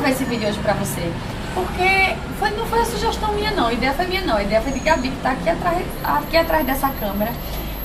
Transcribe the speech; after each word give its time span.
gravar 0.00 0.10
esse 0.10 0.24
vídeo 0.24 0.48
hoje 0.48 0.58
pra 0.60 0.72
você. 0.74 1.12
Porque 1.54 2.16
foi, 2.38 2.50
não 2.50 2.66
foi 2.66 2.80
a 2.80 2.84
sugestão 2.86 3.32
minha 3.34 3.50
não, 3.50 3.66
a 3.66 3.72
ideia 3.72 3.92
foi 3.92 4.06
minha 4.06 4.22
não, 4.22 4.36
a 4.36 4.42
ideia 4.42 4.60
foi 4.62 4.72
de 4.72 4.80
Gabi 4.80 5.10
que 5.10 5.16
tá 5.16 5.32
aqui 5.32 5.48
atrás, 5.48 5.86
aqui 6.02 6.36
atrás 6.36 6.66
dessa 6.66 6.88
câmera. 6.88 7.32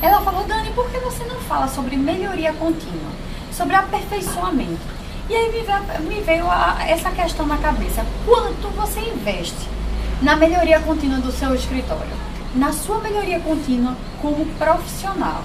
Ela 0.01 0.21
falou, 0.21 0.43
Dani, 0.45 0.69
por 0.71 0.89
que 0.89 0.97
você 0.99 1.23
não 1.25 1.35
fala 1.41 1.67
sobre 1.67 1.97
melhoria 1.97 2.53
contínua? 2.53 3.11
Sobre 3.51 3.75
aperfeiçoamento? 3.75 4.95
E 5.29 5.35
aí 5.35 5.51
me 5.51 5.61
veio, 5.61 6.01
me 6.07 6.21
veio 6.21 6.49
a, 6.49 6.77
essa 6.87 7.09
questão 7.11 7.45
na 7.45 7.57
cabeça. 7.57 8.05
Quanto 8.25 8.69
você 8.69 9.01
investe 9.01 9.67
na 10.21 10.35
melhoria 10.35 10.79
contínua 10.79 11.19
do 11.19 11.31
seu 11.31 11.53
escritório? 11.53 12.15
Na 12.55 12.71
sua 12.71 12.99
melhoria 12.99 13.39
contínua 13.39 13.95
como 14.21 14.45
profissional? 14.57 15.43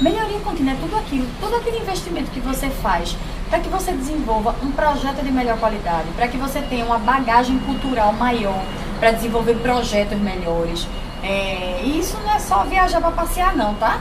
Melhoria 0.00 0.40
contínua 0.40 0.72
é 0.72 0.76
tudo 0.76 0.96
aquilo, 0.96 1.26
todo 1.40 1.54
aquele 1.54 1.78
investimento 1.78 2.30
que 2.30 2.40
você 2.40 2.68
faz 2.68 3.16
para 3.48 3.60
que 3.60 3.68
você 3.68 3.92
desenvolva 3.92 4.54
um 4.62 4.72
projeto 4.72 5.22
de 5.22 5.30
melhor 5.30 5.56
qualidade, 5.58 6.08
para 6.16 6.26
que 6.26 6.36
você 6.36 6.60
tenha 6.62 6.84
uma 6.84 6.98
bagagem 6.98 7.58
cultural 7.60 8.12
maior, 8.12 8.60
para 8.98 9.12
desenvolver 9.12 9.54
projetos 9.56 10.18
melhores. 10.18 10.88
É, 11.22 11.80
e 11.84 11.98
isso 12.00 12.18
não 12.24 12.34
é 12.34 12.38
só 12.38 12.64
viajar 12.64 13.00
para 13.00 13.12
passear 13.12 13.56
não, 13.56 13.74
tá? 13.74 14.00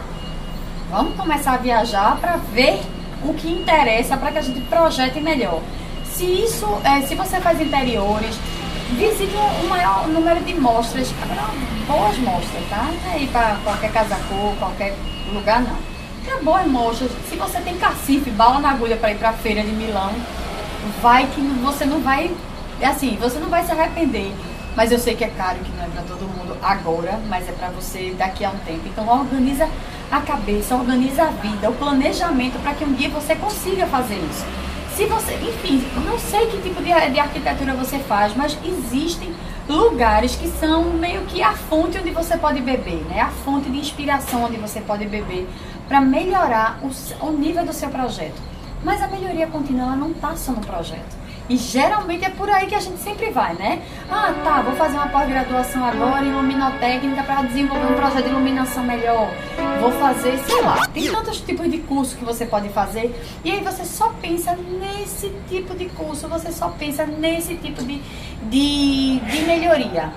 Vamos 0.90 1.16
começar 1.16 1.54
a 1.54 1.58
viajar 1.58 2.18
para 2.18 2.38
ver 2.38 2.82
o 3.24 3.34
que 3.34 3.52
interessa 3.52 4.18
para 4.18 4.32
que 4.32 4.38
a 4.40 4.42
gente 4.42 4.62
projete 4.62 5.22
melhor. 5.22 5.62
Se 6.06 6.26
isso, 6.26 6.68
é, 6.84 7.02
se 7.02 7.16
você 7.16 7.40
faz 7.40 7.62
interiores, 7.62 8.36
visite 8.92 9.34
um 9.64 9.68
maior 9.68 10.08
número 10.08 10.42
de 10.42 10.54
mostras, 10.56 11.14
boas 11.88 12.18
mostras, 12.18 12.64
tá? 12.70 12.90
Não 13.04 13.12
é 13.14 13.26
para 13.28 13.58
qualquer 13.64 13.92
casa 13.92 14.16
cor, 14.28 14.56
qualquer 14.58 14.96
lugar 15.34 15.62
não. 15.62 15.78
É 16.26 16.42
boas 16.42 16.66
mostras. 16.68 17.12
Se 17.30 17.36
você 17.36 17.60
tem 17.60 17.78
cacife, 17.78 18.30
bala 18.32 18.60
na 18.60 18.72
agulha 18.72 18.96
para 18.96 19.12
ir 19.12 19.18
para 19.18 19.30
a 19.30 19.34
feira 19.34 19.62
de 19.62 19.72
Milão, 19.72 20.12
vai 21.02 21.28
que 21.28 21.42
você 21.62 21.86
não 21.86 22.00
vai, 22.00 22.32
é 22.80 22.88
assim, 22.88 23.18
você 23.20 23.40
não 23.40 23.50
vai 23.50 23.64
se 23.64 23.72
arrepender. 23.72 24.34
Mas 24.76 24.92
eu 24.92 24.98
sei 24.98 25.16
que 25.16 25.24
é 25.24 25.28
caro, 25.28 25.60
que 25.60 25.72
não 25.72 25.84
é 25.84 25.88
para 25.88 26.02
todo 26.04 26.22
mundo 26.22 26.58
agora, 26.62 27.20
mas 27.28 27.48
é 27.48 27.52
para 27.52 27.70
você 27.70 28.16
daqui 28.18 28.44
a 28.44 28.50
um 28.50 28.58
tempo. 28.60 28.82
Então 28.86 29.08
organiza 29.08 29.68
a 30.12 30.22
cabeça, 30.22 30.76
organiza 30.76 31.24
a 31.24 31.28
vida, 31.28 31.70
o 31.70 31.74
planejamento 31.74 32.60
para 32.62 32.74
que 32.74 32.84
um 32.84 32.94
dia 32.94 33.10
você 33.10 33.36
consiga 33.36 33.86
fazer 33.88 34.16
isso. 34.16 34.46
Se 34.96 35.06
você, 35.06 35.34
enfim, 35.36 35.84
não 36.06 36.20
sei 36.20 36.48
que 36.48 36.62
tipo 36.62 36.82
de, 36.82 36.92
de 37.12 37.20
arquitetura 37.20 37.74
você 37.74 38.00
faz, 38.00 38.36
mas 38.36 38.58
existem 38.64 39.34
lugares 39.68 40.36
que 40.36 40.48
são 40.48 40.84
meio 40.94 41.22
que 41.22 41.42
a 41.42 41.54
fonte 41.54 41.98
onde 41.98 42.12
você 42.12 42.38
pode 42.38 42.62
beber, 42.62 43.04
né? 43.06 43.22
A 43.22 43.30
fonte 43.30 43.70
de 43.70 43.78
inspiração 43.78 44.44
onde 44.44 44.58
você 44.58 44.82
pode 44.82 45.06
beber 45.06 45.48
para 45.88 46.02
melhorar 46.02 46.80
o, 46.82 47.26
o 47.28 47.32
nível 47.32 47.66
do 47.66 47.74
seu 47.74 47.90
projeto. 47.90 48.42
Mas 48.84 49.02
a 49.02 49.08
melhoria 49.08 49.48
contínua 49.48 49.96
não 49.96 50.14
só 50.36 50.52
no 50.52 50.62
projeto. 50.62 51.24
E 51.50 51.58
geralmente 51.58 52.24
é 52.24 52.30
por 52.30 52.50
aí 52.50 52.68
que 52.68 52.76
a 52.76 52.80
gente 52.80 53.00
sempre 53.00 53.30
vai, 53.30 53.54
né? 53.56 53.82
Ah, 54.10 54.34
tá, 54.44 54.62
vou 54.62 54.74
fazer 54.76 54.96
uma 54.96 55.10
pós-graduação 55.10 55.84
agora 55.84 56.24
em 56.24 56.32
luminotécnica 56.32 57.22
para 57.24 57.44
desenvolver 57.44 57.92
um 57.92 57.96
projeto 57.96 58.24
de 58.24 58.30
iluminação 58.30 58.84
melhor. 58.84 59.30
Vou 59.82 59.92
fazer, 59.92 60.40
sei 60.40 60.62
lá, 60.62 60.88
tem 60.88 61.12
tantos 61.12 61.42
tipos 61.42 61.70
de 61.70 61.80
curso 61.80 62.16
que 62.16 62.24
você 62.24 62.46
pode 62.46 62.70
fazer. 62.70 63.14
E 63.44 63.52
aí 63.52 63.62
você 63.62 63.84
só 63.84 64.14
pensa 64.22 64.56
nesse 64.56 65.34
tipo 65.50 65.76
de 65.76 65.86
curso, 65.90 66.30
você 66.30 66.50
só 66.50 66.70
pensa 66.70 67.06
nesse 67.06 67.56
tipo 67.56 67.84
de, 67.84 68.02
de, 68.54 69.20
de 69.20 69.42
melhoria. 69.46 70.12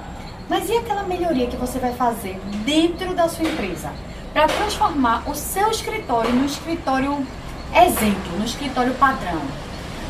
Mas 0.47 0.69
e 0.69 0.77
aquela 0.77 1.05
melhoria 1.05 1.47
que 1.47 1.57
você 1.57 1.79
vai 1.79 1.95
fazer 1.95 2.39
dentro 2.67 3.15
da 3.15 3.31
sua 3.31 3.49
empresa? 3.49 3.91
Para 4.35 4.47
transformar 4.47 5.23
o 5.27 5.35
seu 5.35 5.71
escritório 5.71 6.31
no 6.35 6.45
escritório 6.45 7.27
exemplo, 7.75 8.39
no 8.39 8.45
escritório 8.45 8.93
padrão. 8.95 9.41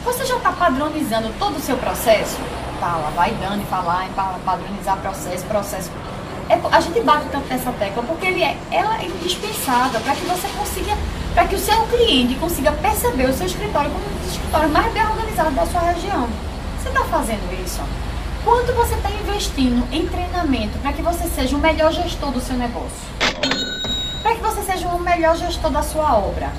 Você 0.05 0.27
já 0.27 0.37
está 0.37 0.51
padronizando 0.51 1.33
todo 1.39 1.57
o 1.57 1.61
seu 1.61 1.77
processo? 1.77 2.37
Tá, 2.81 2.97
lá 2.97 3.11
vai 3.15 3.31
dando 3.35 3.63
e 3.63 3.67
falar 3.67 4.07
em 4.07 4.13
padronizar 4.45 4.97
processo, 4.97 5.45
processo. 5.45 5.91
É, 6.49 6.59
a 6.73 6.81
gente 6.81 7.01
bate 7.03 7.27
tanto 7.31 7.49
nessa 7.49 7.71
tecla 7.73 8.03
porque 8.03 8.27
ele 8.27 8.43
é, 8.43 8.57
ela 8.73 9.01
é 9.01 9.07
indispensável 9.07 10.01
para 10.01 10.15
que 10.17 10.25
você 10.27 10.49
consiga, 10.49 10.97
para 11.33 11.47
que 11.47 11.55
o 11.55 11.59
seu 11.59 11.81
cliente 11.87 12.35
consiga 12.35 12.73
perceber 12.73 13.31
o 13.31 13.33
seu 13.33 13.47
escritório 13.47 13.91
como 13.91 14.05
um 14.05 14.19
dos 14.19 14.33
escritórios 14.33 14.73
mais 14.73 14.93
bem 14.93 15.07
organizados 15.07 15.55
da 15.55 15.67
sua 15.67 15.81
região. 15.93 16.29
Você 16.83 16.89
está 16.89 17.05
fazendo 17.05 17.65
isso? 17.65 17.81
Quanto 18.47 18.73
você 18.75 18.95
está 18.95 19.11
investindo 19.11 19.85
em 19.93 20.07
treinamento 20.07 20.79
para 20.79 20.93
que 20.93 21.03
você 21.03 21.29
seja 21.29 21.57
o 21.57 21.59
melhor 21.59 21.91
gestor 21.93 22.31
do 22.31 22.41
seu 22.41 22.55
negócio? 22.55 22.97
Para 24.23 24.37
que 24.37 24.41
você 24.41 24.63
seja 24.63 24.87
o 24.87 25.01
melhor 25.01 25.37
gestor 25.37 25.69
da 25.69 25.83
sua 25.83 26.17
obra? 26.17 26.53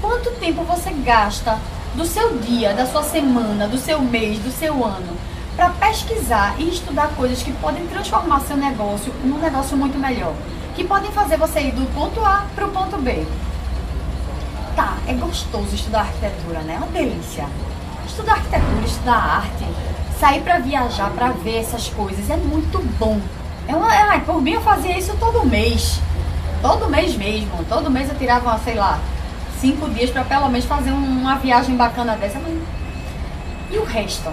quanto 0.00 0.32
tempo 0.40 0.64
você 0.64 0.90
gasta 0.90 1.60
do 1.94 2.04
seu 2.04 2.38
dia, 2.38 2.74
da 2.74 2.84
sua 2.84 3.04
semana, 3.04 3.68
do 3.68 3.78
seu 3.78 4.00
mês, 4.00 4.40
do 4.40 4.50
seu 4.50 4.84
ano, 4.84 5.16
para 5.54 5.70
pesquisar 5.70 6.56
e 6.58 6.68
estudar 6.68 7.14
coisas 7.14 7.40
que 7.40 7.52
podem 7.52 7.86
transformar 7.86 8.40
seu 8.40 8.56
negócio 8.56 9.14
num 9.22 9.38
negócio 9.38 9.76
muito 9.76 9.96
melhor, 9.96 10.34
que 10.74 10.82
podem 10.82 11.12
fazer 11.12 11.36
você 11.36 11.60
ir 11.60 11.72
do 11.72 11.86
ponto 11.94 12.20
A 12.24 12.48
para 12.56 12.66
o 12.66 12.70
ponto 12.72 12.98
B. 12.98 13.24
Tá, 14.74 14.98
é 15.06 15.12
gostoso 15.14 15.72
estudar 15.72 16.00
arquitetura, 16.00 16.62
né? 16.62 16.74
É 16.74 16.78
uma 16.78 16.88
delícia. 16.88 17.46
Estudar 18.10 18.32
arquitetura, 18.32 18.84
estudar 18.84 19.14
arte, 19.14 19.64
sair 20.18 20.42
para 20.42 20.58
viajar, 20.58 21.10
para 21.10 21.28
ver 21.28 21.58
essas 21.58 21.88
coisas 21.90 22.28
é 22.28 22.36
muito 22.36 22.78
bom. 22.98 23.20
É 23.68 23.74
uma, 23.74 23.94
é, 23.94 24.18
por 24.18 24.42
mim 24.42 24.50
eu 24.50 24.60
fazia 24.60 24.98
isso 24.98 25.16
todo 25.18 25.46
mês. 25.46 26.00
Todo 26.60 26.90
mês 26.90 27.16
mesmo. 27.16 27.64
Todo 27.68 27.88
mês 27.88 28.08
eu 28.08 28.18
tirava, 28.18 28.58
sei 28.58 28.74
lá, 28.74 28.98
cinco 29.60 29.88
dias 29.90 30.10
para 30.10 30.24
pelo 30.24 30.48
menos 30.48 30.66
fazer 30.66 30.90
uma 30.90 31.36
viagem 31.36 31.76
bacana 31.76 32.16
dessa. 32.16 32.40
Mas... 32.40 32.52
E 33.70 33.78
o 33.78 33.84
resto? 33.84 34.32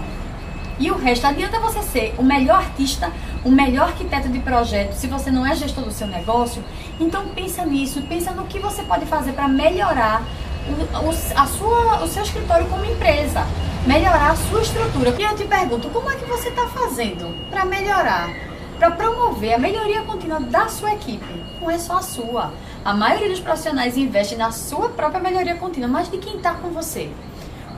E 0.80 0.90
o 0.90 0.98
resto? 0.98 1.28
Adianta 1.28 1.60
você 1.60 1.84
ser 1.84 2.16
o 2.18 2.24
melhor 2.24 2.58
artista, 2.58 3.12
o 3.46 3.52
melhor 3.52 3.90
arquiteto 3.90 4.28
de 4.28 4.40
projeto, 4.40 4.94
se 4.94 5.06
você 5.06 5.30
não 5.30 5.46
é 5.46 5.56
gestor 5.56 5.84
do 5.84 5.92
seu 5.92 6.08
negócio? 6.08 6.64
Então 7.00 7.28
pensa 7.30 7.64
nisso, 7.64 8.02
pensa 8.10 8.32
no 8.32 8.46
que 8.46 8.58
você 8.58 8.82
pode 8.82 9.06
fazer 9.06 9.34
para 9.34 9.48
melhorar 9.48 10.24
o, 10.72 11.40
a 11.40 11.46
sua, 11.48 12.04
o 12.04 12.08
seu 12.08 12.24
escritório 12.24 12.68
como 12.68 12.86
empresa, 12.86 13.46
melhorar 13.86 14.32
a 14.32 14.36
sua 14.36 14.62
estrutura. 14.62 15.16
E 15.18 15.24
eu 15.24 15.36
te 15.36 15.46
pergunto, 15.46 15.90
como 15.90 16.12
é 16.12 16.16
que 16.16 16.26
você 16.26 16.50
está 16.50 16.68
fazendo 16.68 17.34
para 17.50 17.66
melhorar, 17.66 18.30
para 18.78 18.92
promover 18.92 19.54
a 19.54 19.58
melhoria 19.58 20.02
contínua 20.02 20.40
da 20.40 20.68
sua 20.68 20.94
equipe? 20.94 21.44
Não 21.62 21.72
é 21.72 21.78
só 21.78 21.98
a 21.98 22.02
sua. 22.02 22.54
A 22.84 22.94
maioria 22.94 23.30
dos 23.30 23.40
profissionais 23.40 23.98
investe 23.98 24.36
na 24.36 24.52
sua 24.52 24.90
própria 24.90 25.22
melhoria 25.22 25.56
contínua, 25.56 25.90
mas 25.90 26.10
de 26.10 26.18
quem 26.18 26.38
está 26.38 26.54
com 26.54 26.70
você? 26.70 27.10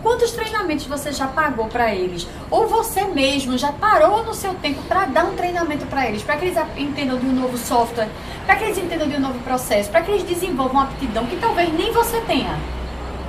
Quantos 0.01 0.31
treinamentos 0.31 0.85
você 0.85 1.11
já 1.11 1.27
pagou 1.27 1.67
para 1.67 1.93
eles? 1.93 2.25
Ou 2.49 2.67
você 2.67 3.03
mesmo 3.03 3.57
já 3.57 3.71
parou 3.71 4.23
no 4.23 4.33
seu 4.33 4.53
tempo 4.53 4.81
para 4.83 5.05
dar 5.05 5.25
um 5.25 5.35
treinamento 5.35 5.85
para 5.87 6.07
eles, 6.07 6.23
para 6.23 6.37
que 6.37 6.45
eles 6.45 6.57
entendam 6.77 7.17
de 7.17 7.25
um 7.25 7.33
novo 7.33 7.57
software, 7.57 8.07
para 8.45 8.55
que 8.55 8.63
eles 8.63 8.77
entendam 8.77 9.09
de 9.09 9.17
um 9.17 9.19
novo 9.19 9.39
processo, 9.39 9.89
para 9.89 10.01
que 10.01 10.11
eles 10.11 10.23
desenvolvam 10.23 10.81
uma 10.81 10.83
aptidão 10.83 11.25
que 11.25 11.35
talvez 11.35 11.73
nem 11.73 11.91
você 11.91 12.21
tenha. 12.21 12.57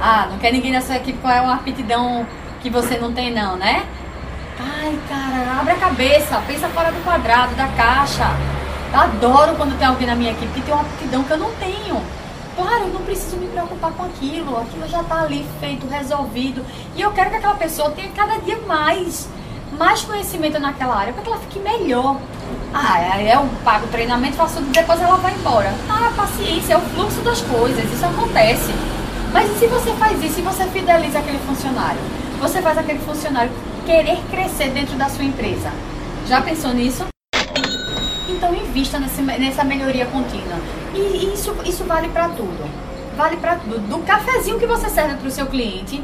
Ah, 0.01 0.29
não 0.31 0.39
quer 0.39 0.51
ninguém 0.53 0.73
na 0.73 0.81
sua 0.81 0.97
equipe 0.97 1.19
qual 1.19 1.33
é 1.33 1.41
uma 1.43 1.55
aptidão 1.55 2.27
que 2.63 2.71
você 2.71 2.99
não 2.99 3.13
tem 3.13 3.33
não, 3.33 3.57
né? 3.57 3.85
Ai, 4.59 4.99
cara, 5.09 5.61
abre 5.61 5.73
a 5.73 5.77
cabeça, 5.77 6.43
pensa 6.47 6.69
fora 6.69 6.91
do 6.91 7.05
quadrado, 7.05 7.55
da 7.55 7.67
caixa. 7.69 8.31
Eu 8.93 8.99
adoro 8.99 9.55
quando 9.57 9.79
tem 9.79 9.87
alguém 9.87 10.07
na 10.07 10.15
minha 10.15 10.33
equipe 10.33 10.53
que 10.53 10.63
tem 10.63 10.73
uma 10.73 10.83
aptidão 10.83 11.23
que 11.23 11.31
eu 11.31 11.39
não 11.39 11.51
tenho. 11.57 12.03
Claro, 12.57 12.85
eu 12.85 12.89
não 12.89 13.03
preciso 13.03 13.37
me 13.37 13.47
preocupar 13.47 13.93
com 13.93 14.05
aquilo, 14.05 14.59
aquilo 14.59 14.89
já 14.89 15.01
está 15.01 15.21
ali 15.21 15.47
feito, 15.61 15.87
resolvido. 15.87 16.65
E 16.97 17.01
eu 17.01 17.13
quero 17.13 17.31
que 17.31 17.37
aquela 17.37 17.55
pessoa 17.55 17.91
tenha 17.91 18.11
cada 18.11 18.39
dia 18.39 18.59
mais, 18.67 19.29
mais 19.79 20.03
conhecimento 20.03 20.59
naquela 20.59 20.97
área, 20.97 21.13
para 21.13 21.23
que 21.23 21.29
ela 21.29 21.39
fique 21.39 21.59
melhor. 21.59 22.17
Ah, 22.75 23.21
eu 23.21 23.49
pago 23.65 23.87
treinamento, 23.89 24.37
faço 24.37 24.61
depois 24.61 25.01
ela 25.01 25.17
vai 25.17 25.33
embora. 25.35 25.73
Ah, 25.89 26.11
paciência, 26.17 26.75
é 26.75 26.77
o 26.77 26.81
fluxo 26.81 27.21
das 27.21 27.41
coisas, 27.43 27.85
isso 27.93 28.05
acontece. 28.05 28.75
Mas 29.33 29.49
se 29.59 29.67
você 29.67 29.93
faz 29.93 30.23
isso, 30.23 30.35
se 30.37 30.43
você 30.43 30.65
fideliza 30.67 31.21
aquele 31.21 31.39
funcionário? 31.39 32.01
Você 32.41 32.61
faz 32.61 32.77
aquele 32.77 32.99
funcionário 32.99 33.51
querer 33.87 34.19
crescer 34.31 34.71
dentro 34.71 34.97
da 34.97 35.09
sua 35.09 35.25
empresa. 35.25 35.71
Já 36.27 36.41
pensou 36.41 36.73
nisso? 36.73 37.07
Então 38.29 38.55
invista 38.55 38.99
nesse, 38.99 39.23
nessa 39.23 39.63
melhoria 39.63 40.07
contínua. 40.07 40.59
E 40.95 41.33
isso, 41.33 41.55
isso 41.65 41.85
vale 41.85 42.09
para 42.09 42.29
tudo. 42.31 42.69
Vale 43.17 43.37
para 43.37 43.57
tudo. 43.57 43.79
Do 43.89 43.99
cafezinho 44.01 44.59
que 44.59 44.67
você 44.67 44.89
serve 44.89 45.15
para 45.15 45.29
o 45.29 45.31
seu 45.31 45.47
cliente, 45.47 46.03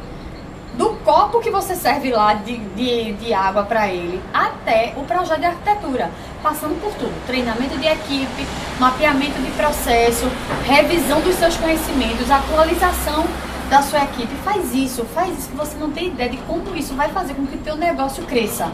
do 0.77 0.91
copo 1.05 1.41
que 1.41 1.51
você 1.51 1.75
serve 1.75 2.11
lá 2.11 2.35
de, 2.35 2.59
de, 2.59 3.13
de 3.15 3.33
água 3.33 3.65
para 3.65 3.89
ele, 3.89 4.21
até 4.33 4.93
o 4.97 5.03
projeto 5.05 5.41
de 5.41 5.47
arquitetura, 5.47 6.11
passando 6.47 6.81
por 6.81 6.95
tudo: 6.95 7.13
treinamento 7.27 7.77
de 7.77 7.87
equipe, 7.87 8.47
mapeamento 8.79 9.41
de 9.43 9.51
processo, 9.53 10.27
revisão 10.65 11.21
dos 11.21 11.35
seus 11.35 11.57
conhecimentos, 11.57 12.31
atualização 12.31 13.27
da 13.69 13.83
sua 13.83 14.05
equipe. 14.05 14.33
Faz 14.45 14.73
isso, 14.73 15.05
faz 15.07 15.37
isso 15.37 15.49
que 15.49 15.57
você 15.57 15.77
não 15.77 15.91
tem 15.91 16.07
ideia 16.07 16.31
de 16.31 16.37
como 16.39 16.77
isso 16.77 16.95
vai 16.95 17.09
fazer 17.09 17.35
com 17.35 17.45
que 17.45 17.57
o 17.57 17.59
teu 17.59 17.77
negócio 17.77 18.25
cresça. 18.25 18.73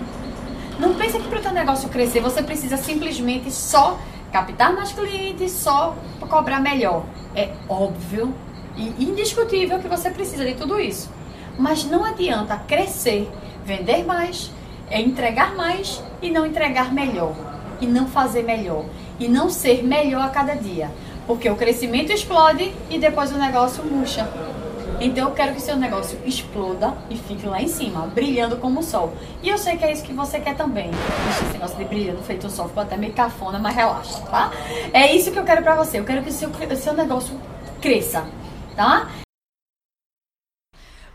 Não 0.78 0.94
pense 0.94 1.18
que 1.18 1.28
para 1.28 1.38
o 1.38 1.42
teu 1.42 1.52
negócio 1.52 1.88
crescer 1.88 2.20
você 2.20 2.42
precisa 2.42 2.76
simplesmente 2.76 3.50
só 3.50 3.98
captar 4.30 4.74
mais 4.74 4.92
clientes, 4.92 5.52
só 5.52 5.96
cobrar 6.28 6.60
melhor. 6.60 7.04
É 7.34 7.52
óbvio 7.68 8.34
e 8.76 9.04
indiscutível 9.04 9.78
que 9.78 9.88
você 9.88 10.10
precisa 10.10 10.44
de 10.44 10.54
tudo 10.54 10.78
isso. 10.78 11.10
Mas 11.58 11.84
não 11.84 12.04
adianta 12.04 12.56
crescer, 12.66 13.30
vender 13.64 14.04
mais, 14.04 14.50
é 14.90 15.00
entregar 15.00 15.54
mais 15.54 16.02
e 16.20 16.30
não 16.30 16.44
entregar 16.46 16.92
melhor, 16.92 17.34
e 17.82 17.86
não 17.86 18.06
fazer 18.06 18.44
melhor, 18.44 18.84
e 19.18 19.28
não 19.28 19.50
ser 19.50 19.82
melhor 19.82 20.24
a 20.24 20.28
cada 20.28 20.54
dia. 20.54 20.90
Porque 21.26 21.50
o 21.50 21.56
crescimento 21.56 22.12
explode 22.12 22.72
e 22.88 22.98
depois 22.98 23.32
o 23.32 23.38
negócio 23.38 23.84
murcha. 23.84 24.28
Então 25.00 25.28
eu 25.28 25.34
quero 25.34 25.52
que 25.52 25.60
seu 25.60 25.76
negócio 25.76 26.16
exploda 26.24 26.94
e 27.10 27.16
fique 27.16 27.44
lá 27.46 27.60
em 27.60 27.66
cima, 27.66 28.06
brilhando 28.06 28.56
como 28.56 28.80
o 28.80 28.82
sol. 28.82 29.12
E 29.42 29.48
eu 29.48 29.58
sei 29.58 29.76
que 29.76 29.84
é 29.84 29.92
isso 29.92 30.04
que 30.04 30.12
você 30.12 30.38
quer 30.38 30.54
também. 30.54 30.90
Esse 31.30 31.52
negócio 31.52 31.76
de 31.76 31.84
brilhando 31.84 32.22
feito 32.22 32.46
o 32.46 32.50
sol 32.50 32.68
ficou 32.68 32.84
até 32.84 32.96
meio 32.96 33.12
cafona, 33.12 33.58
mas 33.58 33.74
relaxa, 33.74 34.20
tá? 34.30 34.52
É 34.92 35.12
isso 35.14 35.32
que 35.32 35.38
eu 35.38 35.44
quero 35.44 35.62
pra 35.62 35.74
você. 35.74 35.98
Eu 35.98 36.04
quero 36.04 36.22
que 36.22 36.30
o 36.30 36.32
seu, 36.32 36.50
seu 36.76 36.92
negócio 36.92 37.34
cresça, 37.80 38.24
tá? 38.76 39.08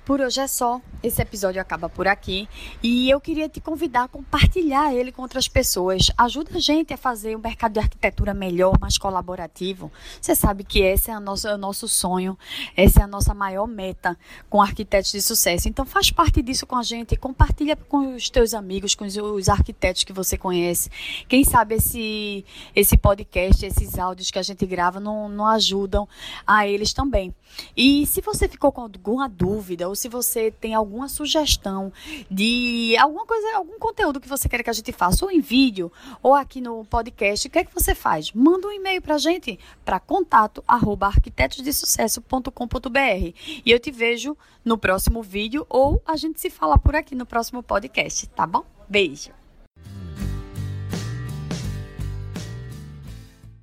Por 0.07 0.21
hoje 0.21 0.39
é 0.39 0.47
só. 0.47 0.79
Esse 1.03 1.21
episódio 1.21 1.61
acaba 1.61 1.89
por 1.89 2.07
aqui 2.07 2.47
e 2.81 3.09
eu 3.09 3.19
queria 3.19 3.47
te 3.47 3.59
convidar 3.59 4.05
a 4.05 4.07
compartilhar 4.07 4.93
ele 4.93 5.11
com 5.11 5.21
outras 5.21 5.49
pessoas. 5.49 6.09
Ajuda 6.17 6.51
a 6.55 6.59
gente 6.59 6.93
a 6.93 6.97
fazer 6.97 7.35
um 7.35 7.39
mercado 7.39 7.73
de 7.73 7.79
arquitetura 7.79 8.33
melhor, 8.33 8.79
mais 8.79 8.97
colaborativo. 8.97 9.91
Você 10.19 10.33
sabe 10.33 10.63
que 10.63 10.79
esse 10.79 11.11
é 11.11 11.17
o 11.17 11.19
nosso, 11.19 11.49
o 11.49 11.57
nosso 11.57 11.89
sonho, 11.89 12.37
essa 12.75 13.01
é 13.01 13.03
a 13.03 13.07
nossa 13.07 13.33
maior 13.33 13.67
meta 13.67 14.17
com 14.49 14.61
arquitetos 14.61 15.11
de 15.11 15.21
sucesso. 15.21 15.67
Então 15.67 15.85
faz 15.85 16.09
parte 16.09 16.41
disso 16.41 16.65
com 16.65 16.77
a 16.77 16.83
gente, 16.83 17.15
compartilha 17.17 17.75
com 17.75 18.15
os 18.15 18.29
teus 18.29 18.53
amigos, 18.53 18.95
com 18.95 19.03
os, 19.03 19.15
os 19.17 19.49
arquitetos 19.49 20.05
que 20.05 20.13
você 20.13 20.37
conhece. 20.37 20.89
Quem 21.27 21.43
sabe 21.43 21.75
esse, 21.75 22.45
esse 22.73 22.97
podcast, 22.97 23.65
esses 23.65 23.99
áudios 23.99 24.31
que 24.31 24.39
a 24.39 24.43
gente 24.43 24.65
grava 24.65 25.01
não, 25.01 25.27
não 25.27 25.45
ajudam 25.47 26.07
a 26.45 26.65
eles 26.65 26.93
também. 26.93 27.35
E 27.75 28.05
se 28.07 28.21
você 28.21 28.47
ficou 28.47 28.71
com 28.71 28.81
alguma 28.81 29.27
dúvida 29.27 29.87
ou 29.87 29.96
se 29.97 30.07
você 30.07 30.51
tem 30.51 30.73
alguma 30.73 31.09
sugestão 31.09 31.91
de 32.29 32.95
alguma 32.97 33.25
coisa, 33.25 33.55
algum 33.55 33.79
conteúdo 33.79 34.19
que 34.19 34.27
você 34.27 34.47
quer 34.47 34.63
que 34.63 34.69
a 34.69 34.73
gente 34.73 34.91
faça, 34.91 35.25
ou 35.25 35.31
em 35.31 35.39
vídeo, 35.39 35.91
ou 36.21 36.33
aqui 36.33 36.61
no 36.61 36.85
podcast, 36.85 37.47
o 37.47 37.51
que 37.51 37.59
é 37.59 37.63
que 37.63 37.73
você 37.73 37.95
faz? 37.95 38.31
Manda 38.31 38.67
um 38.67 38.71
e-mail 38.71 39.01
para 39.01 39.15
a 39.15 39.19
gente 39.19 39.59
para 39.83 39.99
contato 39.99 40.63
arroba 40.67 41.07
arquitetosdesucesso.com.br 41.07 43.33
e 43.65 43.71
eu 43.71 43.79
te 43.79 43.91
vejo 43.91 44.37
no 44.63 44.77
próximo 44.77 45.23
vídeo 45.23 45.65
ou 45.69 46.01
a 46.05 46.15
gente 46.15 46.39
se 46.39 46.49
fala 46.49 46.77
por 46.77 46.95
aqui 46.95 47.15
no 47.15 47.25
próximo 47.25 47.63
podcast, 47.63 48.27
tá 48.29 48.45
bom? 48.45 48.63
Beijo! 48.87 49.36